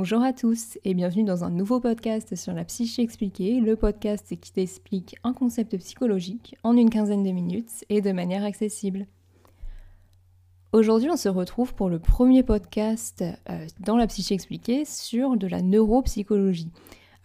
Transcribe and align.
Bonjour 0.00 0.22
à 0.22 0.32
tous 0.32 0.78
et 0.84 0.94
bienvenue 0.94 1.24
dans 1.24 1.42
un 1.42 1.50
nouveau 1.50 1.80
podcast 1.80 2.36
sur 2.36 2.52
la 2.52 2.64
psyché 2.64 3.02
expliquée, 3.02 3.58
le 3.58 3.74
podcast 3.74 4.38
qui 4.40 4.52
t'explique 4.52 5.16
un 5.24 5.32
concept 5.32 5.76
psychologique 5.78 6.54
en 6.62 6.76
une 6.76 6.88
quinzaine 6.88 7.24
de 7.24 7.32
minutes 7.32 7.84
et 7.88 8.00
de 8.00 8.12
manière 8.12 8.44
accessible. 8.44 9.08
Aujourd'hui, 10.72 11.10
on 11.10 11.16
se 11.16 11.28
retrouve 11.28 11.74
pour 11.74 11.88
le 11.88 11.98
premier 11.98 12.44
podcast 12.44 13.24
euh, 13.50 13.66
dans 13.80 13.96
la 13.96 14.06
psyché 14.06 14.36
expliquée 14.36 14.84
sur 14.84 15.36
de 15.36 15.48
la 15.48 15.62
neuropsychologie. 15.62 16.70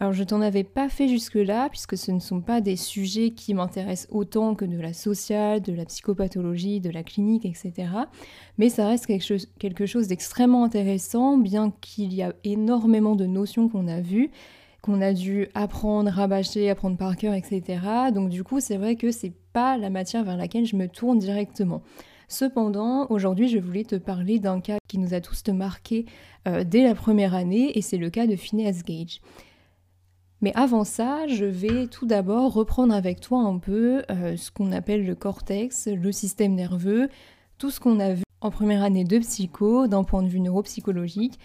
Alors 0.00 0.12
je 0.12 0.24
t'en 0.24 0.40
avais 0.40 0.64
pas 0.64 0.88
fait 0.88 1.08
jusque-là 1.08 1.68
puisque 1.70 1.96
ce 1.96 2.10
ne 2.10 2.18
sont 2.18 2.40
pas 2.40 2.60
des 2.60 2.76
sujets 2.76 3.30
qui 3.30 3.54
m'intéressent 3.54 4.08
autant 4.10 4.54
que 4.54 4.64
de 4.64 4.78
la 4.78 4.92
sociale, 4.92 5.62
de 5.62 5.72
la 5.72 5.84
psychopathologie, 5.84 6.80
de 6.80 6.90
la 6.90 7.04
clinique, 7.04 7.46
etc. 7.46 7.72
Mais 8.58 8.68
ça 8.68 8.88
reste 8.88 9.06
quelque 9.06 9.86
chose, 9.86 10.08
d'extrêmement 10.08 10.64
intéressant, 10.64 11.38
bien 11.38 11.72
qu'il 11.80 12.12
y 12.12 12.22
a 12.22 12.34
énormément 12.42 13.14
de 13.14 13.26
notions 13.26 13.68
qu'on 13.68 13.88
a 13.88 14.00
vues 14.00 14.30
qu'on 14.82 15.00
a 15.00 15.14
dû 15.14 15.48
apprendre, 15.54 16.10
rabâcher, 16.10 16.68
apprendre 16.68 16.98
par 16.98 17.16
cœur, 17.16 17.32
etc. 17.32 17.80
Donc 18.12 18.28
du 18.28 18.44
coup, 18.44 18.60
c'est 18.60 18.76
vrai 18.76 18.96
que 18.96 19.10
c'est 19.10 19.32
pas 19.54 19.78
la 19.78 19.88
matière 19.88 20.24
vers 20.24 20.36
laquelle 20.36 20.66
je 20.66 20.76
me 20.76 20.88
tourne 20.88 21.18
directement. 21.18 21.82
Cependant, 22.28 23.06
aujourd'hui, 23.08 23.48
je 23.48 23.58
voulais 23.58 23.84
te 23.84 23.96
parler 23.96 24.40
d'un 24.40 24.60
cas 24.60 24.76
qui 24.86 24.98
nous 24.98 25.14
a 25.14 25.22
tous 25.22 25.42
marqué 25.48 26.04
euh, 26.46 26.64
dès 26.64 26.82
la 26.82 26.94
première 26.94 27.34
année, 27.34 27.78
et 27.78 27.80
c'est 27.80 27.96
le 27.96 28.10
cas 28.10 28.26
de 28.26 28.36
Phineas 28.36 28.82
Gage. 28.84 29.22
Mais 30.40 30.52
avant 30.54 30.84
ça, 30.84 31.26
je 31.26 31.44
vais 31.44 31.86
tout 31.86 32.06
d'abord 32.06 32.52
reprendre 32.52 32.94
avec 32.94 33.20
toi 33.20 33.40
un 33.40 33.58
peu 33.58 34.02
euh, 34.10 34.36
ce 34.36 34.50
qu'on 34.50 34.72
appelle 34.72 35.06
le 35.06 35.14
cortex, 35.14 35.86
le 35.86 36.12
système 36.12 36.54
nerveux, 36.54 37.08
tout 37.58 37.70
ce 37.70 37.80
qu'on 37.80 38.00
a 38.00 38.12
vu 38.12 38.24
en 38.40 38.50
première 38.50 38.82
année 38.82 39.04
de 39.04 39.18
psycho 39.18 39.86
d'un 39.86 40.04
point 40.04 40.22
de 40.22 40.28
vue 40.28 40.40
neuropsychologique. 40.40 41.38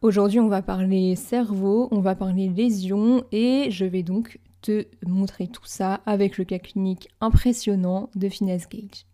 Aujourd'hui, 0.00 0.40
on 0.40 0.48
va 0.48 0.62
parler 0.62 1.16
cerveau, 1.16 1.88
on 1.90 2.00
va 2.00 2.14
parler 2.14 2.48
lésions 2.48 3.24
et 3.32 3.70
je 3.70 3.84
vais 3.84 4.02
donc 4.02 4.38
te 4.62 4.86
montrer 5.06 5.48
tout 5.48 5.66
ça 5.66 6.00
avec 6.06 6.38
le 6.38 6.44
cas 6.44 6.58
clinique 6.58 7.08
impressionnant 7.20 8.08
de 8.14 8.28
Phineas 8.28 8.66
Gage. 8.70 9.06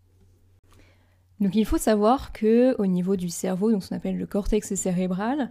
Donc 1.40 1.56
il 1.56 1.64
faut 1.64 1.78
savoir 1.78 2.32
que 2.32 2.74
au 2.78 2.86
niveau 2.86 3.16
du 3.16 3.28
cerveau, 3.28 3.72
donc 3.72 3.82
ce 3.82 3.88
qu'on 3.88 3.96
appelle 3.96 4.18
le 4.18 4.26
cortex 4.26 4.74
cérébral, 4.74 5.50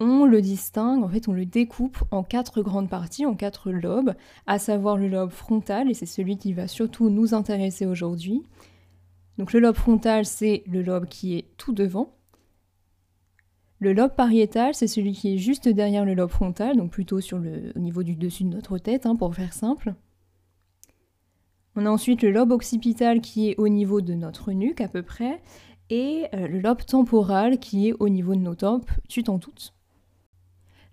on 0.00 0.24
le 0.24 0.40
distingue, 0.40 1.04
en 1.04 1.08
fait 1.08 1.28
on 1.28 1.32
le 1.32 1.44
découpe 1.44 1.98
en 2.10 2.22
quatre 2.22 2.62
grandes 2.62 2.88
parties, 2.88 3.26
en 3.26 3.34
quatre 3.34 3.70
lobes, 3.70 4.14
à 4.46 4.58
savoir 4.58 4.96
le 4.96 5.08
lobe 5.08 5.30
frontal, 5.30 5.90
et 5.90 5.94
c'est 5.94 6.06
celui 6.06 6.38
qui 6.38 6.54
va 6.54 6.66
surtout 6.66 7.10
nous 7.10 7.34
intéresser 7.34 7.84
aujourd'hui. 7.86 8.42
Donc 9.38 9.52
le 9.52 9.60
lobe 9.60 9.76
frontal, 9.76 10.24
c'est 10.24 10.64
le 10.66 10.82
lobe 10.82 11.06
qui 11.06 11.36
est 11.36 11.46
tout 11.58 11.72
devant. 11.72 12.16
Le 13.78 13.92
lobe 13.92 14.14
pariétal, 14.14 14.74
c'est 14.74 14.86
celui 14.86 15.12
qui 15.12 15.34
est 15.34 15.38
juste 15.38 15.68
derrière 15.68 16.04
le 16.04 16.14
lobe 16.14 16.30
frontal, 16.30 16.76
donc 16.76 16.90
plutôt 16.90 17.20
sur 17.20 17.38
le, 17.38 17.72
au 17.76 17.78
niveau 17.78 18.02
du 18.02 18.16
dessus 18.16 18.44
de 18.44 18.50
notre 18.50 18.78
tête, 18.78 19.06
hein, 19.06 19.16
pour 19.16 19.34
faire 19.34 19.52
simple. 19.52 19.94
On 21.76 21.86
a 21.86 21.90
ensuite 21.90 22.22
le 22.22 22.30
lobe 22.30 22.52
occipital 22.52 23.20
qui 23.20 23.50
est 23.50 23.58
au 23.58 23.68
niveau 23.68 24.00
de 24.00 24.14
notre 24.14 24.52
nuque 24.52 24.80
à 24.80 24.88
peu 24.88 25.02
près, 25.02 25.40
et 25.88 26.26
euh, 26.34 26.46
le 26.48 26.60
lobe 26.60 26.84
temporal 26.84 27.58
qui 27.58 27.88
est 27.88 27.94
au 27.98 28.08
niveau 28.08 28.34
de 28.34 28.40
nos 28.40 28.54
tempes, 28.54 28.90
tu 29.08 29.22
t'en 29.22 29.38
doutes. 29.38 29.74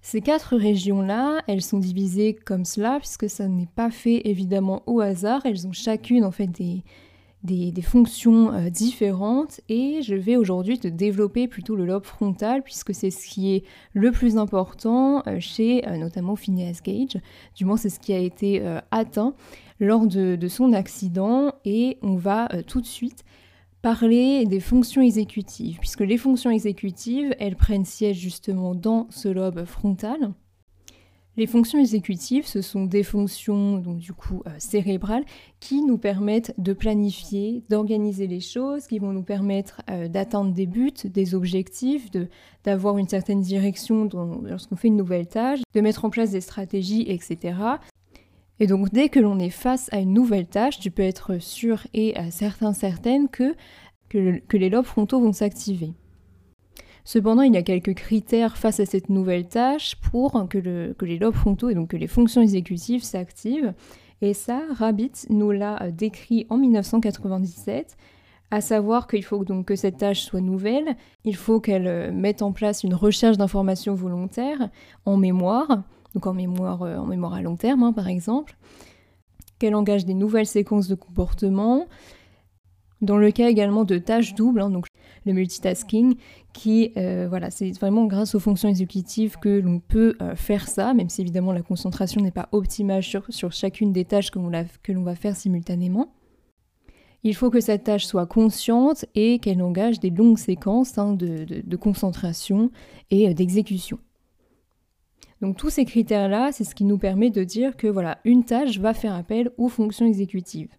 Ces 0.10 0.22
quatre 0.22 0.56
régions-là, 0.56 1.42
elles 1.48 1.62
sont 1.62 1.80
divisées 1.80 2.34
comme 2.34 2.64
cela, 2.64 2.98
puisque 2.98 3.30
ça 3.30 3.50
n'est 3.50 3.68
pas 3.68 3.92
fait 3.92 4.22
évidemment 4.24 4.82
au 4.86 5.02
hasard. 5.02 5.42
Elles 5.44 5.68
ont 5.68 5.74
chacune 5.74 6.24
en 6.24 6.32
fait 6.32 6.48
des, 6.48 7.82
fonctions 7.82 8.54
euh, 8.54 8.70
différentes 8.70 9.60
et 9.68 10.02
je 10.04 10.16
vais 10.16 10.38
aujourd'hui 10.38 10.80
te 10.80 10.88
développer 10.88 11.50
plutôt 11.50 11.76
le 11.76 11.86
lobe 11.86 12.06
frontal 12.06 12.64
puisque 12.64 12.96
c'est 12.96 13.12
ce 13.12 13.28
qui 13.28 13.54
est 13.54 13.66
le 13.92 14.14
plus 14.14 14.38
important 14.38 15.24
euh, 15.28 15.42
chez 15.42 15.86
euh, 15.86 15.98
notamment 15.98 16.38
Phineas 16.38 16.80
Gage. 16.82 17.22
Du 17.58 17.66
moins 17.66 17.76
c'est 17.76 17.90
ce 17.90 18.00
qui 18.00 18.14
a 18.14 18.20
été 18.20 18.66
atteint 18.92 19.34
lors 19.82 20.08
de, 20.08 20.48
son 20.48 20.72
accident 20.72 21.52
et 21.66 21.98
on 22.02 22.16
va 22.16 22.48
tout 22.66 22.80
de 22.80 22.86
suite 22.86 23.26
parler 23.82 24.46
des 24.46 24.60
fonctions 24.60 25.02
exécutives, 25.02 25.78
puisque 25.80 26.02
les 26.02 26.18
fonctions 26.18 26.52
exécutives, 26.52 27.36
elles 27.40 27.56
prennent 27.56 27.86
siège 27.86 28.18
justement 28.18 28.76
dans 28.76 29.08
ce 29.10 29.28
lobe 29.30 29.66
frontal. 29.66 30.34
Les 31.38 31.46
fonctions 31.46 31.78
exécutives, 31.78 32.48
ce 32.48 32.64
sont 32.64 32.86
des 32.86 33.04
fonctions 33.04 33.78
donc 33.78 33.98
du 33.98 34.12
coup 34.12 34.42
euh, 34.48 34.52
cérébrales 34.58 35.24
qui 35.60 35.84
nous 35.84 36.00
permettent 36.00 36.52
de 36.58 36.74
planifier, 36.74 37.64
d'organiser 37.70 38.26
les 38.26 38.40
choses, 38.40 38.88
qui 38.88 38.98
vont 38.98 39.14
nous 39.14 39.22
permettre 39.22 39.84
euh, 39.92 40.08
d'atteindre 40.08 40.52
des 40.52 40.66
buts, 40.66 40.94
des 41.06 41.36
objectifs, 41.36 42.10
d'avoir 42.64 42.98
une 42.98 43.08
certaine 43.08 43.42
direction 43.42 44.10
lorsqu'on 44.44 44.76
fait 44.76 44.88
une 44.88 44.98
nouvelle 44.98 45.28
tâche, 45.28 45.60
de 45.76 45.82
mettre 45.82 46.06
en 46.06 46.10
place 46.10 46.32
des 46.32 46.42
stratégies, 46.42 47.06
etc. 47.08 47.54
Et 48.60 48.68
donc 48.68 48.92
dès 48.92 49.10
que 49.10 49.20
l'on 49.20 49.40
est 49.40 49.50
face 49.50 49.90
à 49.94 50.00
une 50.00 50.14
nouvelle 50.14 50.48
tâche, 50.48 50.80
tu 50.80 50.92
peux 50.92 51.04
être 51.04 51.40
sûr 51.40 51.86
et 51.94 52.16
certain, 52.32 52.74
certaine 52.74 53.30
que, 53.30 53.56
que, 54.10 54.58
les 54.58 54.70
lobes 54.70 54.86
frontaux 54.86 55.20
vont 55.20 55.34
s'activer. 55.34 55.94
Cependant, 57.04 57.44
il 57.44 57.54
y 57.54 57.58
a 57.58 57.64
quelques 57.64 57.94
critères 57.94 58.58
face 58.58 58.80
à 58.80 58.86
cette 58.86 59.10
nouvelle 59.10 59.48
tâche 59.48 59.96
pour 59.96 60.48
que, 60.50 60.58
les 60.58 61.18
lobes 61.20 61.36
frontaux 61.36 61.70
et 61.70 61.76
donc 61.76 61.92
que 61.92 61.98
les 61.98 62.08
fonctions 62.08 62.42
exécutives 62.42 63.04
s'activent. 63.04 63.74
Et 64.22 64.34
ça, 64.34 64.62
Rabbit 64.74 65.28
nous 65.30 65.52
l'a 65.52 65.92
décrit 65.92 66.48
en 66.50 66.58
1997 66.58 67.96
à 68.50 68.62
savoir 68.62 69.08
qu'il 69.08 69.24
faut 69.24 69.44
que 69.44 69.76
cette 69.76 69.98
tâche 69.98 70.22
soit 70.22 70.42
nouvelle, 70.42 70.96
il 71.26 71.36
faut 71.36 71.60
qu'elle 71.60 72.14
mette 72.14 72.42
en 72.42 72.54
place 72.54 72.84
une 72.84 72.96
recherche 72.96 73.38
d'informations 73.38 73.94
volontaires 73.94 74.70
en 75.06 75.18
mémoire, 75.18 75.84
donc 76.18 76.26
en 76.26 76.34
mémoire, 76.34 76.82
euh, 76.82 76.98
en 76.98 77.06
mémoire 77.06 77.36
à 77.36 77.44
long 77.44 77.58
terme 77.58 77.84
hein, 77.84 77.94
par 77.94 78.08
exemple, 78.08 78.58
qu'elle 79.60 79.76
engage 79.76 80.04
des 80.04 80.16
nouvelles 80.16 80.48
séquences 80.48 80.88
de 80.88 80.96
comportement, 80.96 81.86
dans 83.02 83.18
le 83.18 83.30
cas 83.30 83.50
également 83.50 83.84
de 83.84 84.00
tâches 84.00 84.34
doubles, 84.34 84.62
hein, 84.62 84.72
donc 84.72 84.88
le 85.28 85.34
multitasking, 85.34 86.16
qui, 86.54 86.92
euh, 86.98 87.28
voilà, 87.30 87.52
c'est 87.52 87.70
vraiment 87.78 88.06
grâce 88.06 88.34
aux 88.34 88.40
fonctions 88.40 88.68
exécutives 88.68 89.38
que 89.38 89.60
l'on 89.60 89.80
peut 89.80 90.16
euh, 90.20 90.36
faire 90.36 90.68
ça, 90.68 90.96
même 90.96 91.10
si 91.10 91.22
évidemment 91.22 91.54
la 91.54 91.62
concentration 91.62 92.20
n'est 92.20 92.32
pas 92.32 92.50
optimale 92.52 93.04
sur, 93.04 93.28
chacune 93.52 93.94
des 93.94 94.06
tâches 94.06 94.32
que 94.32 94.40
l'on 94.92 95.04
va 95.04 95.16
faire 95.16 95.36
simultanément. 95.36 96.10
Il 97.22 97.36
faut 97.36 97.52
que 97.52 97.60
cette 97.60 97.84
tâche 97.84 98.08
soit 98.08 98.26
consciente 98.26 99.06
et 99.14 99.38
qu'elle 99.38 99.62
engage 99.62 100.00
des 100.00 100.10
longues 100.10 100.40
séquences 100.40 100.98
hein, 100.98 101.14
de, 101.14 101.76
concentration 101.76 102.72
et 103.12 103.32
d'exécution. 103.36 104.00
Donc 105.42 105.58
tous 105.58 105.70
ces 105.70 105.86
critères-là, 105.86 106.52
c'est 106.52 106.64
ce 106.64 106.74
qui 106.74 106.84
nous 106.84 106.98
permet 106.98 107.30
de 107.30 107.44
dire 107.44 107.78
que 107.78 107.88
voilà, 107.88 108.18
une 108.26 108.44
tâche 108.44 108.80
va 108.80 108.94
faire 108.94 109.14
appel 109.14 109.52
aux 109.58 109.70
fonctions 109.70 110.06
exécutives. 110.06 110.70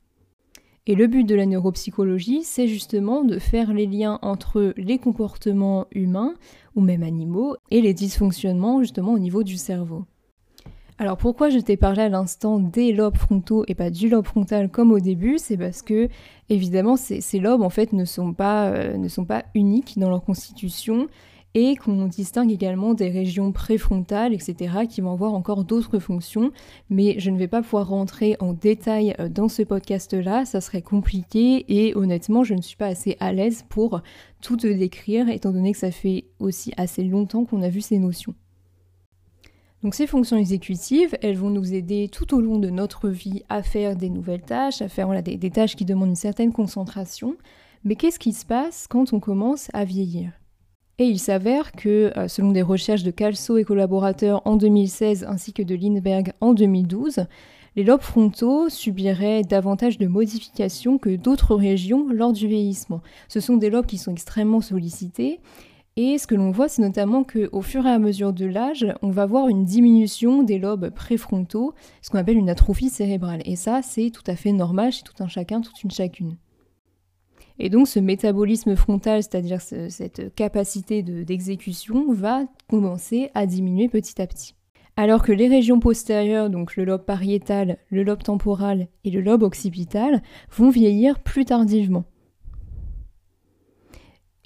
Et 0.86 0.94
le 0.94 1.06
but 1.06 1.24
de 1.24 1.34
la 1.34 1.44
neuropsychologie, 1.44 2.42
c'est 2.44 2.66
justement 2.66 3.22
de 3.22 3.38
faire 3.38 3.74
les 3.74 3.86
liens 3.86 4.18
entre 4.22 4.72
les 4.78 4.98
comportements 4.98 5.86
humains 5.92 6.34
ou 6.74 6.80
même 6.80 7.02
animaux 7.02 7.56
et 7.70 7.82
les 7.82 7.92
dysfonctionnements 7.92 8.80
justement 8.80 9.12
au 9.12 9.18
niveau 9.18 9.42
du 9.42 9.58
cerveau. 9.58 10.06
Alors 11.00 11.16
pourquoi 11.16 11.50
je 11.50 11.58
t'ai 11.58 11.76
parlé 11.76 12.02
à 12.02 12.08
l'instant 12.08 12.58
des 12.58 12.92
lobes 12.92 13.18
frontaux 13.18 13.64
et 13.68 13.76
pas 13.76 13.90
du 13.90 14.08
lobe 14.08 14.24
frontal 14.24 14.68
comme 14.68 14.90
au 14.90 14.98
début? 14.98 15.38
C'est 15.38 15.56
parce 15.56 15.82
que 15.82 16.08
évidemment 16.48 16.96
ces, 16.96 17.38
lobes 17.38 17.62
en 17.62 17.70
fait 17.70 17.92
ne 17.92 18.04
sont 18.04 18.32
pas, 18.32 18.70
euh, 18.70 18.96
ne 18.96 19.08
sont 19.08 19.24
pas 19.24 19.44
uniques 19.54 19.98
dans 19.98 20.08
leur 20.10 20.24
constitution 20.24 21.06
et 21.54 21.76
qu'on 21.76 22.06
distingue 22.06 22.52
également 22.52 22.94
des 22.94 23.08
régions 23.08 23.52
préfrontales, 23.52 24.34
etc., 24.34 24.86
qui 24.88 25.00
vont 25.00 25.12
avoir 25.12 25.34
encore 25.34 25.64
d'autres 25.64 25.98
fonctions. 25.98 26.50
Mais 26.90 27.18
je 27.18 27.30
ne 27.30 27.38
vais 27.38 27.48
pas 27.48 27.62
pouvoir 27.62 27.88
rentrer 27.88 28.36
en 28.40 28.52
détail 28.52 29.14
euh, 29.18 29.28
dans 29.28 29.48
ce 29.48 29.62
podcast-là, 29.62 30.44
ça 30.44 30.60
serait 30.60 30.82
compliqué 30.82 31.64
et 31.68 31.94
honnêtement, 31.96 32.44
je 32.44 32.54
ne 32.54 32.62
suis 32.62 32.76
pas 32.76 32.86
assez 32.86 33.16
à 33.20 33.32
l'aise 33.32 33.64
pour 33.68 34.02
tout 34.40 34.56
décrire, 34.56 35.28
étant 35.28 35.52
donné 35.52 35.72
que 35.72 35.78
ça 35.78 35.90
fait 35.90 36.26
aussi 36.38 36.72
assez 36.76 37.02
longtemps 37.02 37.44
qu'on 37.44 37.62
a 37.62 37.68
vu 37.68 37.80
ces 37.80 37.98
notions. 37.98 38.34
Donc 39.82 39.94
ces 39.94 40.08
fonctions 40.08 40.36
exécutives, 40.36 41.16
elles 41.22 41.36
vont 41.36 41.50
nous 41.50 41.72
aider 41.72 42.08
tout 42.08 42.34
au 42.34 42.40
long 42.40 42.58
de 42.58 42.68
notre 42.68 43.08
vie 43.08 43.44
à 43.48 43.62
faire 43.62 43.94
des 43.94 44.10
nouvelles 44.10 44.42
tâches, 44.42 44.82
à 44.82 44.88
faire 44.88 45.22
des 45.22 45.50
tâches 45.50 45.76
qui 45.76 45.84
demandent 45.84 46.08
une 46.08 46.16
certaine 46.16 46.52
concentration. 46.52 47.36
Mais 47.84 47.94
qu'est-ce 47.94 48.18
qui 48.18 48.32
se 48.32 48.44
passe 48.44 48.86
quand 48.88 49.12
on 49.12 49.20
commence 49.20 49.68
à 49.72 49.84
vieillir? 49.84 50.37
Et 50.98 51.04
il 51.04 51.18
s'avère 51.18 51.72
que, 51.72 52.12
euh, 52.16 52.28
selon 52.28 52.52
des 52.52 52.62
recherches 52.62 53.02
de 53.02 53.10
Calso 53.10 53.56
et 53.56 53.64
collaborateurs 53.64 54.42
en 54.44 54.56
2016 54.56 55.24
ainsi 55.28 55.52
que 55.52 55.62
de 55.62 55.74
Lindbergh 55.74 56.32
en 56.40 56.54
2012, 56.54 57.26
les 57.76 57.84
lobes 57.84 58.02
frontaux 58.02 58.68
subiraient 58.68 59.42
davantage 59.42 59.98
de 59.98 60.06
modifications 60.06 60.98
que 60.98 61.14
d'autres 61.14 61.54
régions 61.54 62.08
lors 62.10 62.32
du 62.32 62.48
vieillissement. 62.48 63.02
Ce 63.28 63.40
sont 63.40 63.56
des 63.56 63.70
lobes 63.70 63.86
qui 63.86 63.98
sont 63.98 64.12
extrêmement 64.12 64.60
sollicités 64.60 65.40
et 66.00 66.16
ce 66.16 66.28
que 66.28 66.36
l'on 66.36 66.52
voit, 66.52 66.68
c'est 66.68 66.80
notamment 66.80 67.24
qu'au 67.24 67.60
fur 67.60 67.84
et 67.84 67.90
à 67.90 67.98
mesure 67.98 68.32
de 68.32 68.46
l'âge, 68.46 68.86
on 69.02 69.10
va 69.10 69.26
voir 69.26 69.48
une 69.48 69.64
diminution 69.64 70.44
des 70.44 70.60
lobes 70.60 70.90
préfrontaux, 70.90 71.74
ce 72.02 72.10
qu'on 72.10 72.18
appelle 72.18 72.36
une 72.36 72.50
atrophie 72.50 72.88
cérébrale. 72.88 73.42
Et 73.44 73.56
ça, 73.56 73.80
c'est 73.82 74.10
tout 74.10 74.22
à 74.28 74.36
fait 74.36 74.52
normal 74.52 74.92
chez 74.92 75.02
tout 75.02 75.20
un 75.20 75.26
chacun, 75.26 75.60
toute 75.60 75.82
une 75.82 75.90
chacune. 75.90 76.36
Et 77.58 77.70
donc 77.70 77.88
ce 77.88 77.98
métabolisme 77.98 78.76
frontal, 78.76 79.22
c'est-à-dire 79.22 79.60
cette 79.60 80.34
capacité 80.34 81.02
d'exécution, 81.02 82.12
va 82.12 82.44
commencer 82.68 83.30
à 83.34 83.46
diminuer 83.46 83.88
petit 83.88 84.20
à 84.22 84.26
petit. 84.26 84.54
Alors 84.96 85.22
que 85.22 85.32
les 85.32 85.46
régions 85.46 85.78
postérieures, 85.78 86.50
donc 86.50 86.76
le 86.76 86.84
lobe 86.84 87.04
pariétal, 87.04 87.78
le 87.88 88.02
lobe 88.02 88.22
temporal 88.22 88.88
et 89.04 89.10
le 89.10 89.20
lobe 89.20 89.44
occipital, 89.44 90.22
vont 90.50 90.70
vieillir 90.70 91.20
plus 91.20 91.44
tardivement. 91.44 92.04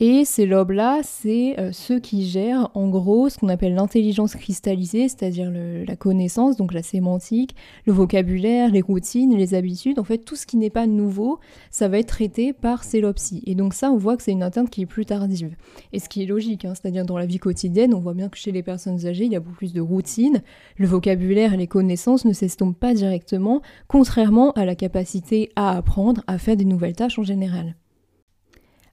Et 0.05 0.25
ces 0.25 0.47
lobes-là, 0.47 0.99
c'est 1.05 1.61
euh, 1.61 1.71
ceux 1.71 2.01
qui 2.01 2.27
gèrent 2.27 2.71
en 2.75 2.89
gros 2.89 3.29
ce 3.29 3.39
qu'on 3.39 3.49
appelle 3.49 3.77
l'intelligence 3.77 4.35
cristallisée, 4.35 5.09
c'est-à-dire 5.09 5.49
la 5.53 5.95
connaissance, 5.95 6.57
donc 6.57 6.75
la 6.75 6.83
sémantique, 6.83 7.55
le 7.87 7.93
vocabulaire, 7.93 8.73
les 8.73 8.81
routines, 8.81 9.37
les 9.37 9.55
habitudes. 9.55 10.01
En 10.01 10.03
fait, 10.03 10.19
tout 10.19 10.35
ce 10.35 10.45
qui 10.45 10.57
n'est 10.57 10.71
pas 10.71 10.89
nouveau, 10.89 11.39
ça 11.71 11.87
va 11.87 12.01
être 12.01 12.09
traité 12.09 12.53
par 12.53 12.83
ces 12.83 13.01
lobes-ci. 13.01 13.45
Et 13.47 13.55
donc 13.55 13.75
ça, 13.75 13.93
on 13.93 13.97
voit 13.97 14.17
que 14.17 14.25
c'est 14.25 14.33
une 14.33 14.43
atteinte 14.43 14.71
qui 14.71 14.83
est 14.83 14.87
plus 14.87 15.07
tardive. 15.07 15.55
Et 15.93 16.01
ce 16.01 16.09
qui 16.09 16.25
est 16.25 16.27
logique, 16.27 16.65
hein, 16.65 16.73
c'est-à-dire 16.75 17.07
dans 17.07 17.17
la 17.17 17.27
vie 17.27 17.39
quotidienne, 17.39 17.95
on 17.95 18.01
voit 18.01 18.15
bien 18.15 18.29
que 18.29 18.37
chez 18.37 18.51
les 18.51 18.65
personnes 18.65 19.07
âgées, 19.07 19.27
il 19.27 19.33
y 19.33 19.37
a 19.37 19.41
beaucoup 19.41 19.55
plus 19.55 19.73
de 19.73 19.81
routines. 19.81 20.43
Le 20.79 20.89
vocabulaire 20.89 21.55
et 21.55 21.59
les 21.59 21.69
connaissances 21.69 22.25
ne 22.25 22.33
s'estompent 22.33 22.77
pas 22.77 22.93
directement, 22.93 23.63
contrairement 23.87 24.51
à 24.55 24.65
la 24.65 24.75
capacité 24.75 25.51
à 25.55 25.77
apprendre, 25.77 26.25
à 26.27 26.39
faire 26.39 26.57
des 26.57 26.65
nouvelles 26.65 26.97
tâches 26.97 27.21
en 27.21 27.23
général 27.23 27.77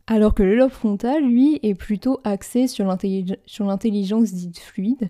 alors 0.10 0.34
que 0.34 0.42
le 0.42 0.56
lobe 0.56 0.72
frontal, 0.72 1.24
lui, 1.24 1.60
est 1.62 1.76
plutôt 1.76 2.20
axé 2.24 2.66
sur 2.68 2.86
l'intelligence 2.88 4.34
dite 4.34 4.60
fluide. 4.60 5.10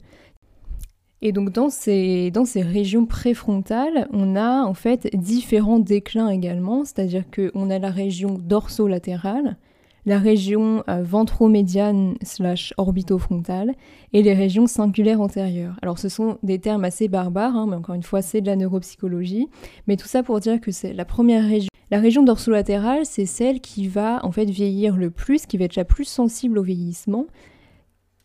Et 1.21 1.31
donc 1.31 1.51
dans 1.51 1.69
ces, 1.69 2.31
dans 2.31 2.43
ces 2.43 2.61
régions 2.61 3.05
préfrontales, 3.05 4.09
on 4.11 4.35
a 4.35 4.63
en 4.63 4.73
fait 4.73 5.09
différents 5.15 5.79
déclins 5.79 6.29
également, 6.29 6.83
c'est-à-dire 6.83 7.23
qu'on 7.33 7.69
a 7.69 7.79
la 7.79 7.89
région 7.89 8.37
dorsolatérale, 8.39 9.57
la 10.05 10.17
région 10.17 10.83
euh, 10.89 11.01
ventromédiane 11.01 12.15
slash 12.21 12.73
orbitofrontale 12.77 13.75
et 14.11 14.21
les 14.21 14.33
régions 14.33 14.67
singulaires 14.67 15.21
antérieures. 15.21 15.77
Alors 15.81 15.97
ce 15.97 16.09
sont 16.09 16.37
des 16.43 16.59
termes 16.59 16.83
assez 16.83 17.07
barbares, 17.07 17.55
hein, 17.55 17.67
mais 17.69 17.75
encore 17.77 17.95
une 17.95 18.03
fois 18.03 18.21
c'est 18.21 18.41
de 18.41 18.47
la 18.47 18.57
neuropsychologie, 18.57 19.47
mais 19.87 19.95
tout 19.95 20.07
ça 20.07 20.23
pour 20.23 20.41
dire 20.41 20.59
que 20.59 20.71
c'est 20.71 20.93
la 20.93 21.05
première 21.05 21.43
région 21.45 21.68
la 21.91 21.99
région 21.99 22.23
dorsolatérale, 22.23 23.05
c'est 23.05 23.25
celle 23.25 23.61
qui 23.61 23.87
va 23.87 24.19
en 24.23 24.31
fait 24.31 24.49
vieillir 24.49 24.95
le 24.95 25.09
plus, 25.09 25.45
qui 25.45 25.57
va 25.57 25.65
être 25.65 25.75
la 25.75 25.85
plus 25.85 26.05
sensible 26.05 26.59
au 26.59 26.63
vieillissement, 26.63 27.25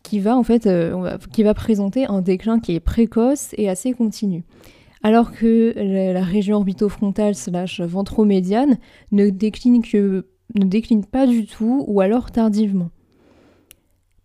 qui 0.03 0.19
va 0.19 0.39
euh, 0.67 1.53
présenter 1.55 2.05
un 2.05 2.21
déclin 2.21 2.59
qui 2.59 2.75
est 2.75 2.79
précoce 2.79 3.55
et 3.57 3.67
assez 3.69 3.93
continu. 3.93 4.43
Alors 5.01 5.31
que 5.31 5.73
la, 5.75 6.23
région 6.23 6.57
orbitofrontale 6.57 7.35
slash 7.35 7.81
ventromédiane 7.81 8.77
ne 9.11 9.29
décline, 9.29 9.81
que, 9.81 10.27
ne 10.55 10.65
décline 10.65 11.05
pas 11.05 11.25
du 11.25 11.45
tout 11.45 11.83
ou 11.87 12.01
alors 12.01 12.31
tardivement. 12.31 12.89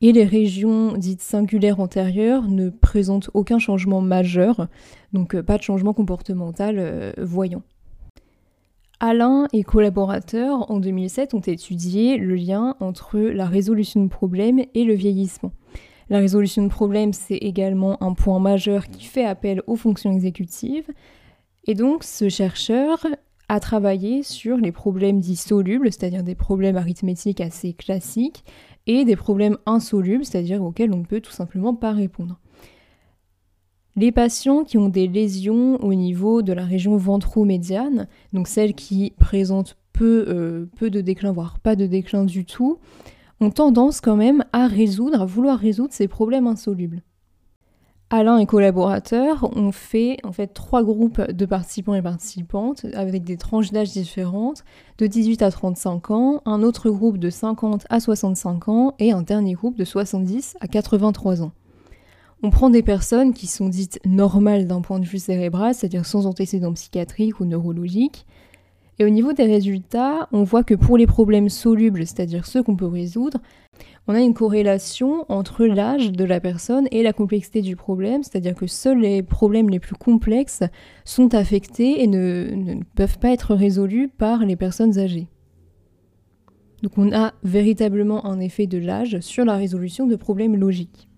Et 0.02 0.12
les 0.12 0.24
régions 0.24 0.96
dites 0.96 1.20
singulaires 1.20 1.80
antérieures 1.80 2.48
ne 2.48 2.70
présentent 2.70 3.30
aucun 3.34 3.58
changement 3.58 4.00
majeur, 4.00 4.68
donc 5.12 5.34
euh, 5.34 5.42
pas 5.42 5.58
de 5.58 5.62
changement 5.62 5.92
comportemental 5.92 6.76
euh, 6.78 7.12
voyant. 7.18 7.62
Alain 9.02 9.46
et 9.54 9.64
collaborateurs 9.64 10.70
en 10.70 10.78
2007 10.78 11.32
ont 11.32 11.40
étudié 11.40 12.18
le 12.18 12.34
lien 12.34 12.76
entre 12.80 13.18
la 13.18 13.46
résolution 13.46 14.04
de 14.04 14.10
problèmes 14.10 14.62
et 14.74 14.84
le 14.84 14.92
vieillissement. 14.92 15.52
La 16.10 16.18
résolution 16.18 16.62
de 16.62 16.68
problèmes, 16.68 17.14
c'est 17.14 17.36
également 17.36 18.02
un 18.02 18.12
point 18.12 18.38
majeur 18.40 18.88
qui 18.88 19.06
fait 19.06 19.24
appel 19.24 19.62
aux 19.66 19.76
fonctions 19.76 20.12
exécutives. 20.12 20.84
Et 21.66 21.74
donc, 21.74 22.04
ce 22.04 22.28
chercheur 22.28 23.06
a 23.48 23.58
travaillé 23.58 24.22
sur 24.22 24.58
les 24.58 24.70
problèmes 24.70 25.20
dits 25.20 25.36
solubles, 25.36 25.90
c'est-à-dire 25.90 26.22
des 26.22 26.34
problèmes 26.34 26.76
arithmétiques 26.76 27.40
assez 27.40 27.72
classiques, 27.72 28.44
et 28.86 29.06
des 29.06 29.16
problèmes 29.16 29.56
insolubles, 29.64 30.26
c'est-à-dire 30.26 30.62
auxquels 30.62 30.92
on 30.92 30.98
ne 30.98 31.04
peut 31.04 31.22
tout 31.22 31.32
simplement 31.32 31.74
pas 31.74 31.92
répondre. 31.92 32.38
Les 33.96 34.12
patients 34.12 34.64
qui 34.64 34.78
ont 34.78 34.88
des 34.88 35.08
lésions 35.08 35.76
au 35.82 35.94
niveau 35.94 36.42
de 36.42 36.52
la 36.52 36.64
région 36.64 36.96
ventromédiane, 36.96 38.06
donc 38.32 38.46
celles 38.46 38.74
qui 38.74 39.12
présentent 39.18 39.76
peu, 39.92 40.24
euh, 40.28 40.66
peu 40.76 40.90
de 40.90 41.00
déclin, 41.00 41.32
voire 41.32 41.58
pas 41.58 41.76
de 41.76 41.86
déclin 41.86 42.24
du 42.24 42.44
tout, 42.44 42.78
ont 43.40 43.50
tendance 43.50 44.00
quand 44.00 44.16
même 44.16 44.44
à 44.52 44.66
résoudre, 44.66 45.20
à 45.20 45.26
vouloir 45.26 45.58
résoudre 45.58 45.92
ces 45.92 46.08
problèmes 46.08 46.46
insolubles. 46.46 47.02
Alain 48.12 48.38
et 48.38 48.46
collaborateurs 48.46 49.56
ont 49.56 49.70
fait 49.70 50.16
en 50.24 50.32
fait 50.32 50.48
trois 50.48 50.82
groupes 50.82 51.20
de 51.20 51.46
participants 51.46 51.94
et 51.94 52.02
participantes 52.02 52.84
avec 52.92 53.22
des 53.22 53.36
tranches 53.36 53.70
d'âge 53.70 53.92
différentes, 53.92 54.64
de 54.98 55.06
18 55.06 55.42
à 55.42 55.50
35 55.52 56.10
ans, 56.10 56.42
un 56.44 56.64
autre 56.64 56.90
groupe 56.90 57.18
de 57.18 57.30
50 57.30 57.86
à 57.88 58.00
65 58.00 58.68
ans 58.68 58.94
et 58.98 59.12
un 59.12 59.22
dernier 59.22 59.52
groupe 59.52 59.76
de 59.76 59.84
70 59.84 60.56
à 60.60 60.66
83 60.66 61.42
ans. 61.42 61.52
On 62.42 62.48
prend 62.48 62.70
des 62.70 62.82
personnes 62.82 63.34
qui 63.34 63.46
sont 63.46 63.68
dites 63.68 64.00
normales 64.06 64.66
d'un 64.66 64.80
point 64.80 64.98
de 64.98 65.04
vue 65.04 65.18
cérébral, 65.18 65.74
c'est-à-dire 65.74 66.06
sans 66.06 66.26
antécédents 66.26 66.72
psychiatriques 66.72 67.38
ou 67.40 67.44
neurologiques. 67.44 68.24
Et 68.98 69.04
au 69.04 69.10
niveau 69.10 69.34
des 69.34 69.44
résultats, 69.44 70.26
on 70.32 70.42
voit 70.42 70.64
que 70.64 70.74
pour 70.74 70.96
les 70.96 71.06
problèmes 71.06 71.50
solubles, 71.50 72.06
c'est-à-dire 72.06 72.46
ceux 72.46 72.62
qu'on 72.62 72.76
peut 72.76 72.86
résoudre, 72.86 73.38
on 74.08 74.14
a 74.14 74.20
une 74.20 74.32
corrélation 74.32 75.26
entre 75.28 75.66
l'âge 75.66 76.12
de 76.12 76.24
la 76.24 76.40
personne 76.40 76.88
et 76.90 77.02
la 77.02 77.12
complexité 77.12 77.60
du 77.60 77.76
problème, 77.76 78.22
c'est-à-dire 78.22 78.54
que 78.54 78.66
seuls 78.66 79.00
les 79.00 79.22
problèmes 79.22 79.68
les 79.68 79.78
plus 79.78 79.94
complexes 79.94 80.62
sont 81.04 81.34
affectés 81.34 82.02
et 82.02 82.06
ne, 82.06 82.50
ne 82.54 82.82
peuvent 82.94 83.18
pas 83.18 83.32
être 83.32 83.54
résolus 83.54 84.08
par 84.08 84.46
les 84.46 84.56
personnes 84.56 84.98
âgées. 84.98 85.28
Donc 86.82 86.96
on 86.96 87.12
a 87.12 87.34
véritablement 87.42 88.24
un 88.24 88.40
effet 88.40 88.66
de 88.66 88.78
l'âge 88.78 89.20
sur 89.20 89.44
la 89.44 89.56
résolution 89.56 90.06
de 90.06 90.16
problèmes 90.16 90.56
logiques. 90.56 91.09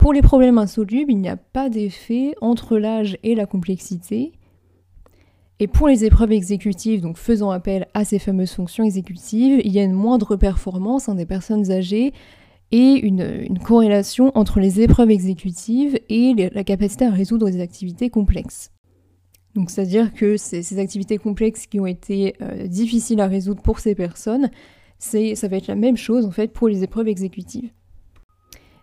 Pour 0.00 0.14
les 0.14 0.22
problèmes 0.22 0.56
insolubles, 0.56 1.12
il 1.12 1.18
n'y 1.18 1.28
a 1.28 1.36
pas 1.36 1.68
d'effet 1.68 2.34
entre 2.40 2.78
l'âge 2.78 3.18
et 3.22 3.34
la 3.34 3.44
complexité. 3.44 4.32
Et 5.58 5.66
pour 5.66 5.88
les 5.88 6.06
épreuves 6.06 6.32
exécutives, 6.32 7.02
donc 7.02 7.18
faisant 7.18 7.50
appel 7.50 7.86
à 7.92 8.06
ces 8.06 8.18
fameuses 8.18 8.52
fonctions 8.52 8.82
exécutives, 8.82 9.60
il 9.62 9.72
y 9.72 9.78
a 9.78 9.84
une 9.84 9.92
moindre 9.92 10.36
performance 10.36 11.10
des 11.10 11.26
personnes 11.26 11.70
âgées 11.70 12.14
et 12.72 12.94
une, 12.94 13.58
corrélation 13.62 14.32
entre 14.34 14.58
les 14.58 14.80
épreuves 14.80 15.10
exécutives 15.10 16.00
et 16.08 16.32
la 16.50 16.64
capacité 16.64 17.04
à 17.04 17.10
résoudre 17.10 17.50
des 17.50 17.60
activités 17.60 18.08
complexes. 18.08 18.70
Donc 19.54 19.68
c'est-à-dire 19.68 20.14
que 20.14 20.38
ces, 20.38 20.78
activités 20.78 21.18
complexes 21.18 21.66
qui 21.66 21.78
ont 21.78 21.86
été 21.86 22.36
euh, 22.40 22.66
difficiles 22.68 23.20
à 23.20 23.26
résoudre 23.26 23.60
pour 23.60 23.80
ces 23.80 23.94
personnes, 23.94 24.48
ça 24.98 25.48
va 25.48 25.58
être 25.58 25.66
la 25.66 25.74
même 25.74 25.98
chose 25.98 26.24
en 26.24 26.30
fait 26.30 26.54
pour 26.54 26.68
les 26.68 26.84
épreuves 26.84 27.08
exécutives. 27.08 27.70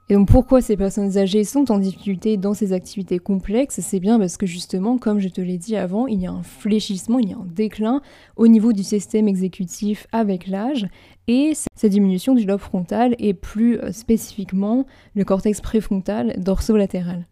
Et 0.10 0.14
donc 0.14 0.30
pourquoi 0.30 0.62
ces 0.62 0.78
personnes 0.78 1.18
âgées 1.18 1.44
sont 1.44 1.70
en 1.70 1.80
difficulté 1.80 2.38
dans 2.38 2.54
ces 2.54 2.72
activités 2.72 3.20
complexes 3.20 3.82
C'est 3.82 4.00
bien 4.00 4.18
parce 4.18 4.38
que 4.38 4.46
justement, 4.46 4.98
comme 4.98 5.20
je 5.20 5.28
te 5.28 5.42
l'ai 5.42 5.58
dit 5.58 5.76
avant, 5.76 6.08
il 6.08 6.22
y 6.22 6.28
a 6.28 6.32
un 6.32 6.44
fléchissement, 6.44 7.20
il 7.20 7.30
y 7.30 7.34
a 7.34 7.38
un 7.38 7.46
déclin 7.46 8.02
au 8.38 8.48
niveau 8.48 8.72
du 8.72 8.84
système 8.84 9.28
exécutif 9.28 10.08
avec 10.14 10.48
l'âge 10.48 10.88
et 11.28 11.52
cette 11.76 11.92
diminution 11.92 12.36
du 12.36 12.46
lobe 12.46 12.62
frontal 12.62 13.16
et 13.20 13.34
plus 13.34 13.80
euh, 13.80 13.92
spécifiquement 13.92 14.86
le 15.14 15.26
cortex 15.26 15.60
préfrontal 15.60 16.36
dorsolatéral. 16.38 17.28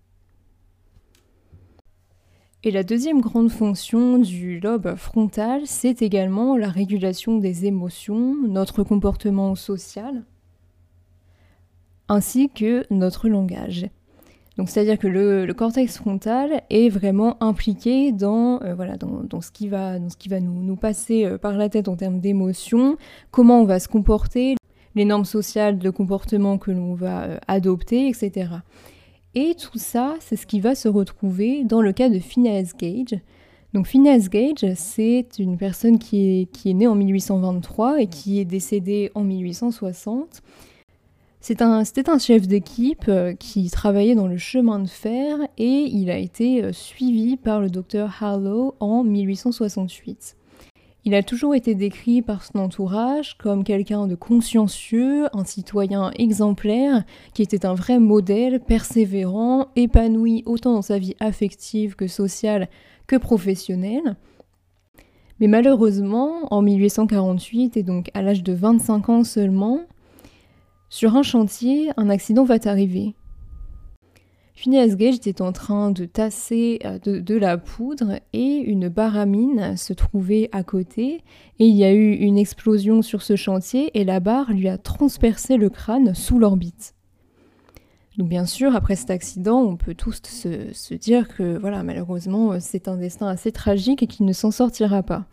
Et 2.63 2.71
la 2.71 2.83
deuxième 2.83 3.21
grande 3.21 3.51
fonction 3.51 4.17
du 4.17 4.59
lobe 4.59 4.95
frontal, 4.95 5.61
c'est 5.63 6.01
également 6.01 6.57
la 6.57 6.67
régulation 6.67 7.37
des 7.37 7.67
émotions, 7.67 8.35
notre 8.47 8.83
comportement 8.83 9.55
social 9.55 10.25
ainsi 12.07 12.49
que 12.49 12.85
notre 12.89 13.27
langage. 13.27 13.87
Donc 14.57 14.69
c'est-à-dire 14.69 14.97
que 14.97 15.07
le, 15.07 15.51
cortex 15.53 15.97
frontal 15.97 16.63
est 16.69 16.89
vraiment 16.89 17.41
impliqué 17.43 18.11
dans, 18.11 18.61
euh, 18.61 18.73
voilà, 18.73 18.95
dans, 18.95 19.41
ce 19.41 19.51
qui 19.51 19.67
va, 19.67 19.99
dans 19.99 20.09
ce 20.09 20.15
qui 20.15 20.29
va 20.29 20.39
nous, 20.39 20.63
nous 20.63 20.77
passer 20.77 21.25
euh, 21.25 21.37
par 21.37 21.57
la 21.57 21.67
tête 21.67 21.89
en 21.89 21.97
termes 21.97 22.19
d'émotions, 22.19 22.97
comment 23.31 23.59
on 23.59 23.65
va 23.65 23.79
se 23.79 23.89
comporter, 23.89 24.55
les 24.95 25.03
normes 25.03 25.25
sociales 25.25 25.77
de 25.77 25.89
comportement 25.89 26.57
que 26.57 26.71
l'on 26.71 26.93
va 26.93 27.23
euh, 27.23 27.37
adopter, 27.49 28.07
etc. 28.07 28.49
Et 29.33 29.55
tout 29.55 29.77
ça, 29.77 30.15
c'est 30.21 30.37
ce 30.37 30.47
qui 30.47 30.61
va 30.61 30.73
se 30.73 30.87
retrouver 30.87 31.65
dans 31.65 31.81
le 31.81 31.91
cas 31.91 32.07
de 32.07 32.19
Phineas 32.19 32.71
Gage. 32.79 33.19
Donc 33.73 33.87
Phineas 33.87 34.29
Gage, 34.29 34.73
c'est 34.75 35.27
une 35.37 35.57
personne 35.57 35.99
qui 35.99 36.41
est, 36.41 36.45
qui 36.45 36.69
est 36.69 36.73
née 36.73 36.87
en 36.87 36.95
1823 36.95 38.01
et 38.01 38.07
qui 38.07 38.39
est 38.39 38.45
décédée 38.45 39.11
en 39.15 39.25
1860 39.25 40.41
c'était 41.45 42.09
un, 42.09 42.17
chef 42.17 42.47
d'équipe 42.47 43.05
euh, 43.07 43.35
qui 43.35 43.69
travaillait 43.69 44.15
dans 44.15 44.25
le 44.25 44.39
chemin 44.39 44.79
de 44.79 44.87
fer 44.87 45.37
et 45.59 45.83
il 45.91 46.09
a 46.09 46.17
été 46.17 46.63
euh, 46.63 46.73
suivi 46.73 47.37
par 47.37 47.61
le 47.61 47.69
docteur 47.69 48.11
Harlow 48.19 48.73
en 48.79 49.03
1868. 49.03 50.37
Il 51.03 51.13
a 51.13 51.21
toujours 51.21 51.53
été 51.53 51.75
décrit 51.75 52.23
par 52.23 52.43
son 52.43 52.57
entourage 52.57 53.37
comme 53.37 53.63
quelqu'un 53.63 54.07
de 54.07 54.15
consciencieux, 54.15 55.27
un 55.37 55.45
citoyen 55.45 56.09
exemplaire, 56.17 57.03
qui 57.35 57.43
était 57.43 57.67
un 57.67 57.75
vrai 57.75 57.99
modèle, 57.99 58.59
persévérant, 58.59 59.67
épanoui 59.75 60.41
autant 60.47 60.73
dans 60.73 60.81
sa 60.81 60.97
vie 60.97 61.15
affective 61.19 61.95
que 61.95 62.07
sociale 62.07 62.69
que 63.05 63.17
professionnelle. 63.17 64.15
Mais 65.39 65.47
malheureusement, 65.47 66.51
en 66.51 66.63
1848, 66.63 67.77
et 67.77 67.83
donc 67.83 68.09
à 68.15 68.23
l'âge 68.23 68.41
de 68.41 68.53
25 68.53 69.09
ans 69.09 69.23
seulement, 69.23 69.81
sur 70.95 71.17
un 71.17 71.23
chantier, 71.23 71.91
un 71.97 72.09
accident 72.09 72.45
va 72.45 72.55
arriver. 72.63 73.15
Phineas 74.53 74.95
Gage 74.95 75.15
était 75.15 75.41
en 75.41 75.51
train 75.51 75.91
de 75.91 76.05
tasser 76.05 76.79
euh, 76.85 76.99
de, 76.99 77.35
la 77.35 77.57
poudre 77.57 78.21
et 78.31 78.59
une 78.59 78.87
baramine 78.87 79.75
se 79.75 79.91
trouvait 79.91 80.47
à 80.53 80.63
côté 80.63 81.21
et 81.59 81.65
il 81.65 81.75
y 81.75 81.83
a 81.83 81.91
eu 81.91 82.13
une 82.13 82.37
explosion 82.37 83.01
sur 83.01 83.23
ce 83.23 83.35
chantier 83.35 83.91
et 83.99 84.05
la 84.05 84.21
barre 84.21 84.53
lui 84.53 84.69
a 84.69 84.77
transpercé 84.77 85.57
le 85.57 85.69
crâne 85.69 86.15
sous 86.15 86.39
l'orbite. 86.39 86.95
Bien 88.17 88.45
sûr, 88.45 88.73
après 88.73 88.95
cet 88.95 89.09
accident, 89.09 89.59
on 89.59 89.75
peut 89.75 89.95
tous 89.95 90.21
se, 90.23 90.71
se 90.71 90.93
dire 90.93 91.27
que 91.27 91.57
voilà, 91.57 91.83
malheureusement, 91.83 92.57
c'est 92.61 92.87
un 92.87 92.95
destin 92.95 93.27
assez 93.27 93.51
tragique 93.51 94.01
et 94.01 94.07
qu'il 94.07 94.25
ne 94.25 94.31
s'en 94.31 94.49
sortira 94.49 95.03
pas. 95.03 95.25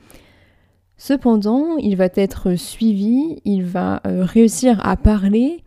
Cependant, 1.04 1.78
il 1.78 1.96
va 1.96 2.06
être 2.14 2.54
suivi, 2.54 3.40
il 3.44 3.64
va 3.64 4.00
euh, 4.06 4.24
réussir 4.24 4.78
à 4.86 4.96
parler 4.96 5.64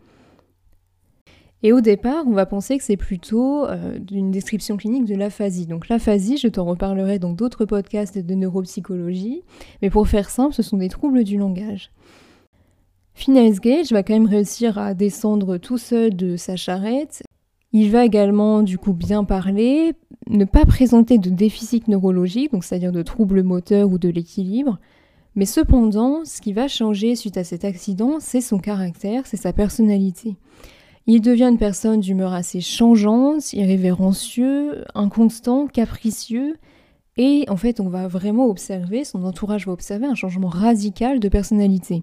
et 1.62 1.74
au 1.74 1.82
départ, 1.82 2.24
on 2.26 2.32
va 2.32 2.46
penser 2.46 2.78
que 2.78 2.82
c'est 2.82 2.96
plutôt 2.96 3.66
euh, 3.66 3.98
une 4.10 4.30
description 4.30 4.78
clinique 4.78 5.04
de 5.04 5.14
l'aphasie. 5.14 5.66
Donc 5.66 5.90
l'aphasie, 5.90 6.38
je 6.38 6.48
t'en 6.48 6.64
reparlerai 6.64 7.18
dans 7.18 7.34
d'autres 7.34 7.66
podcasts 7.66 8.16
de 8.16 8.34
neuropsychologie, 8.34 9.42
mais 9.82 9.90
pour 9.90 10.08
faire 10.08 10.30
simple, 10.30 10.54
ce 10.54 10.62
sont 10.62 10.78
des 10.78 10.88
troubles 10.88 11.22
du 11.22 11.36
langage. 11.36 11.90
Phineas 13.12 13.58
Gage 13.60 13.92
va 13.92 14.02
quand 14.02 14.14
même 14.14 14.24
réussir 14.24 14.78
à 14.78 14.94
descendre 14.94 15.58
tout 15.58 15.76
seul 15.76 16.16
de 16.16 16.38
sa 16.38 16.56
charrette. 16.56 17.22
Il 17.74 17.90
va 17.90 18.06
également 18.06 18.62
du 18.62 18.78
coup 18.78 18.94
bien 18.94 19.24
parler, 19.24 19.92
ne 20.30 20.46
pas 20.46 20.64
présenter 20.64 21.18
de 21.18 21.28
déficit 21.28 21.88
neurologique, 21.88 22.52
donc 22.52 22.64
c'est-à-dire 22.64 22.92
de 22.92 23.02
troubles 23.02 23.42
moteurs 23.42 23.90
ou 23.90 23.98
de 23.98 24.08
l'équilibre. 24.08 24.78
Mais 25.36 25.44
cependant, 25.44 26.24
ce 26.24 26.40
qui 26.40 26.54
va 26.54 26.66
changer 26.66 27.14
suite 27.14 27.36
à 27.36 27.44
cet 27.44 27.64
accident, 27.64 28.16
c'est 28.20 28.40
son 28.40 28.58
caractère, 28.58 29.26
c'est 29.26 29.36
sa 29.36 29.52
personnalité. 29.52 30.36
Il 31.06 31.20
devient 31.20 31.44
une 31.44 31.58
personne 31.58 32.00
d'humeur 32.00 32.32
assez 32.32 32.60
changeante, 32.60 33.52
irrévérencieux, 33.52 34.84
inconstant, 34.94 35.68
capricieux, 35.68 36.56
et 37.18 37.44
en 37.48 37.56
fait 37.56 37.80
on 37.80 37.88
va 37.88 38.08
vraiment 38.08 38.46
observer, 38.46 39.04
son 39.04 39.24
entourage 39.24 39.66
va 39.66 39.72
observer 39.72 40.06
un 40.06 40.14
changement 40.14 40.48
radical 40.48 41.20
de 41.20 41.28
personnalité. 41.28 42.02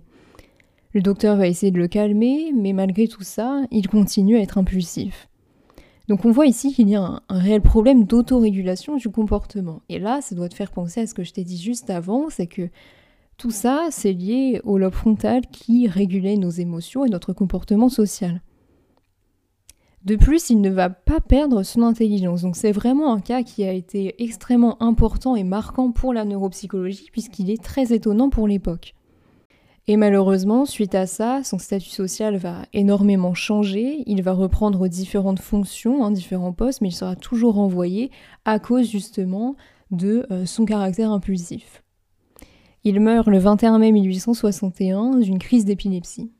Le 0.93 1.01
docteur 1.01 1.35
va 1.35 1.47
essayer 1.47 1.71
de 1.71 1.79
le 1.79 1.87
calmer, 1.87 2.53
mais 2.55 2.71
malgré 2.71 3.07
tout 3.07 3.23
ça, 3.23 3.63
il 3.71 3.87
continue 3.87 4.37
à 4.37 4.41
être 4.41 4.59
impulsif. 4.59 5.27
Donc 6.07 6.23
on 6.23 6.31
voit 6.31 6.45
ici 6.45 6.73
qu'il 6.73 6.87
y 6.87 6.95
a 6.95 7.01
un, 7.01 7.39
réel 7.39 7.61
problème 7.61 8.03
d'autorégulation 8.03 8.97
du 8.97 9.09
comportement. 9.09 9.81
Et 9.89 9.97
là, 9.97 10.21
ça 10.21 10.35
doit 10.35 10.49
te 10.49 10.53
faire 10.53 10.71
penser 10.71 11.01
à 11.01 11.07
ce 11.07 11.13
que 11.13 11.23
je 11.23 11.33
t'ai 11.33 11.43
dit 11.43 11.61
juste 11.61 11.89
avant, 11.89 12.29
c'est 12.29 12.47
que 12.47 12.69
tout 13.37 13.51
ça, 13.51 13.87
c'est 13.89 14.13
lié 14.13 14.61
au 14.63 14.77
lobe 14.77 14.93
frontal 14.93 15.41
qui 15.51 15.87
régulait 15.87 16.37
nos 16.37 16.49
émotions 16.49 17.05
et 17.05 17.09
notre 17.09 17.33
comportement 17.33 17.89
social. 17.89 18.41
De 20.05 20.17
plus, 20.17 20.49
il 20.49 20.59
ne 20.59 20.69
va 20.69 20.89
pas 20.89 21.21
perdre 21.21 21.63
son 21.63 21.81
intelligence. 21.81 22.41
Donc 22.41 22.57
c'est 22.57 22.73
vraiment 22.73 23.13
un 23.13 23.21
cas 23.21 23.41
qui 23.41 23.63
a 23.63 23.71
été 23.71 24.21
extrêmement 24.21 24.81
important 24.83 25.37
et 25.37 25.45
marquant 25.45 25.91
pour 25.91 26.13
la 26.13 26.25
neuropsychologie 26.25 27.09
puisqu'il 27.11 27.49
est 27.49 27.63
très 27.63 27.93
étonnant 27.93 28.29
pour 28.29 28.47
l'époque. 28.47 28.95
Et 29.87 29.97
malheureusement, 29.97 30.65
suite 30.65 30.95
à 30.95 31.07
ça, 31.07 31.43
son 31.43 31.57
statut 31.57 31.89
social 31.89 32.37
va 32.37 32.65
énormément 32.71 33.33
changer, 33.33 34.03
il 34.05 34.23
va 34.23 34.31
reprendre 34.31 34.87
différentes 34.87 35.41
fonctions, 35.41 36.05
hein, 36.05 36.11
différents 36.11 36.53
postes, 36.53 36.79
mais 36.79 36.87
il 36.87 36.93
sera 36.93 37.17
toujours 37.17 37.55
renvoyé 37.55 38.09
à 38.45 38.59
cause 38.59 38.89
justement 38.89 39.55
de 39.91 40.25
euh, 40.31 40.45
son 40.45 40.63
caractère 40.63 41.11
impulsif. 41.11 41.82
Il 42.85 42.99
meurt 42.99 43.27
le 43.27 43.39
21 43.39 43.79
mai 43.79 43.93
1861 43.93 45.19
d'une 45.19 45.39
crise 45.39 45.63
d'épilepsie. 45.63 46.31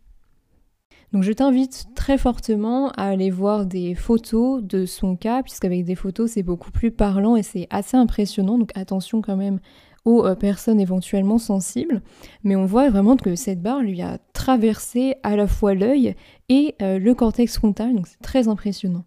Donc 1.14 1.24
je 1.24 1.32
t'invite 1.32 1.86
très 1.96 2.18
fortement 2.18 2.90
à 2.98 3.04
aller 3.04 3.30
voir 3.30 3.66
des 3.66 3.96
photos 3.96 4.62
de 4.62 4.86
son 4.86 5.16
cas, 5.16 5.44
puisqu'avec 5.44 5.86
des 5.86 5.96
photos 5.96 6.32
c'est 6.32 6.44
beaucoup 6.44 6.72
plus 6.72 6.92
parlant 6.92 7.36
et 7.36 7.44
c'est 7.44 7.68
assez 7.70 7.96
impressionnant, 7.96 8.58
donc 8.58 8.72
attention 8.76 9.22
quand 9.22 9.38
même 9.38 9.60
aux 10.06 10.26
euh, 10.26 10.36
personnes 10.36 10.80
éventuellement 10.80 11.38
sensibles. 11.38 12.02
Mais 12.44 12.56
on 12.56 12.66
voit 12.66 12.90
vraiment 12.90 13.16
que 13.16 13.36
cette 13.36 13.62
barre 13.62 13.82
lui 13.82 14.02
a 14.02 14.18
traversé 14.34 15.16
à 15.24 15.36
la 15.36 15.48
fois 15.48 15.76
l'œil 15.76 16.16
et 16.50 16.76
euh, 16.82 17.00
le 17.00 17.14
cortex 17.14 17.58
frontal, 17.58 17.96
donc 17.96 18.08
c'est 18.08 18.22
très 18.22 18.48
impressionnant. 18.48 19.06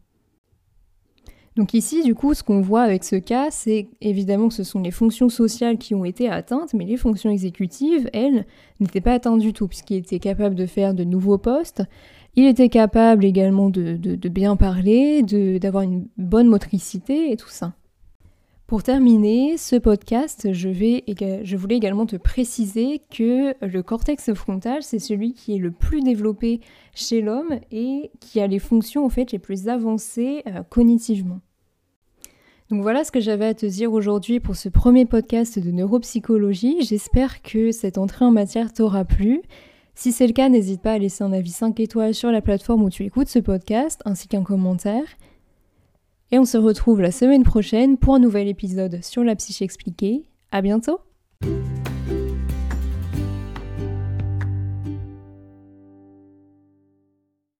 Donc 1.56 1.72
ici, 1.72 2.02
du 2.02 2.14
coup, 2.14 2.34
ce 2.34 2.42
qu'on 2.42 2.60
voit 2.60 2.82
avec 2.82 3.02
ce 3.02 3.16
cas, 3.16 3.50
c'est 3.50 3.88
évidemment 4.02 4.48
que 4.48 4.54
ce 4.54 4.62
sont 4.62 4.80
les 4.80 4.90
fonctions 4.90 5.30
sociales 5.30 5.78
qui 5.78 5.94
ont 5.94 6.04
été 6.04 6.28
atteintes, 6.28 6.75
mais 6.75 6.84
les 6.84 6.98
fonctions 6.98 7.30
exécutives, 7.30 8.10
elles, 8.12 8.44
n'étaient 8.78 9.00
pas 9.00 9.14
atteintes 9.14 9.40
du 9.40 9.54
tout, 9.54 9.66
puisqu'il 9.66 9.96
était 9.96 10.18
capable 10.18 10.54
de 10.54 10.66
faire 10.66 10.92
de 10.92 11.02
nouveaux 11.02 11.38
postes. 11.38 11.82
Il 12.34 12.44
était 12.44 12.68
capable 12.68 13.25
également 13.25 13.70
de, 13.70 14.28
bien 14.28 14.56
parler, 14.56 15.22
d'avoir 15.22 15.82
une 15.82 16.06
bonne 16.18 16.48
motricité 16.48 17.32
et 17.32 17.36
tout 17.36 17.48
ça. 17.48 17.72
Pour 18.66 18.82
terminer 18.82 19.56
ce 19.56 19.76
podcast, 19.76 20.52
je, 20.52 21.56
voulais 21.56 21.76
également 21.76 22.04
te 22.04 22.16
préciser 22.16 23.00
que 23.10 23.54
le 23.64 23.82
cortex 23.82 24.34
frontal, 24.34 24.82
c'est 24.82 24.98
celui 24.98 25.32
qui 25.32 25.54
est 25.54 25.58
le 25.58 25.70
plus 25.70 26.02
développé 26.02 26.60
chez 26.92 27.22
l'homme 27.22 27.60
et 27.70 28.10
qui 28.20 28.40
a 28.40 28.46
les 28.46 28.58
fonctions 28.58 29.06
en 29.06 29.08
fait 29.08 29.32
les 29.32 29.38
plus 29.38 29.68
avancées 29.68 30.42
euh, 30.48 30.62
cognitivement. 30.68 31.40
Donc 32.70 32.82
voilà 32.82 33.04
ce 33.04 33.12
que 33.12 33.20
j'avais 33.20 33.46
à 33.46 33.54
te 33.54 33.66
dire 33.66 33.92
aujourd'hui 33.92 34.40
pour 34.40 34.56
ce 34.56 34.68
premier 34.68 35.06
podcast 35.06 35.58
de 35.58 35.70
neuropsychologie. 35.70 36.82
J'espère 36.82 37.42
que 37.42 37.70
cette 37.70 37.96
entrée 37.96 38.25
en 38.25 38.32
matière 38.32 38.73
t'aura 38.73 39.04
plu. 39.04 39.42
Si 39.94 40.12
c'est 40.12 40.26
le 40.26 40.32
cas, 40.32 40.49
n'hésite 40.49 40.82
pas 40.82 40.92
à 40.92 40.99
laisser 40.99 41.23
un 41.23 41.32
avis 41.32 41.50
5 41.50 41.78
étoiles 41.78 42.14
sur 42.14 42.30
la 42.30 42.42
plateforme 42.42 42.82
où 42.82 42.90
tu 42.90 43.04
écoutes 43.04 43.28
ce 43.28 43.38
podcast, 43.38 44.02
ainsi 44.04 44.28
qu'un 44.28 44.42
commentaire. 44.42 45.04
Et 46.32 46.38
on 46.38 46.44
se 46.44 46.58
retrouve 46.58 47.00
la 47.00 47.12
semaine 47.12 47.44
prochaine 47.44 47.96
pour 47.96 48.16
un 48.16 48.18
nouvel 48.18 48.49
épisode 48.49 49.02
sur 49.02 49.23
la 49.23 49.37
psyché 49.37 49.64
expliquée. 49.64 50.25
À 50.50 50.61
bientôt! 50.61 50.99